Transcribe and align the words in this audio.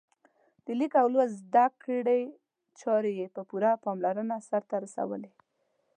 د 0.65 0.67
لیک 0.79 0.93
او 1.01 1.07
لوست 1.13 1.35
زده 1.43 1.65
کړې 1.83 2.21
چارې 2.79 3.11
یې 3.19 3.27
په 3.35 3.41
پوره 3.49 3.71
پاملرنه 3.83 4.35
سرته 4.49 4.75
رسولې. 4.83 5.31